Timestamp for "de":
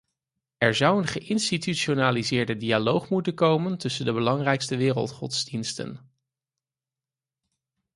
4.05-4.13